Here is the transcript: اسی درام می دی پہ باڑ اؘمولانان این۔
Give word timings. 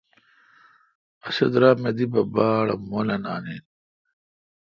اسی 1.25 1.45
درام 1.53 1.77
می 1.83 1.91
دی 1.97 2.05
پہ 2.11 2.21
باڑ 2.33 2.65
اؘمولانان 2.73 3.45
این۔ 3.51 3.63